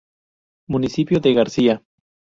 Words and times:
Municipio 0.67 1.19
de 1.19 1.31
García. 1.35 1.83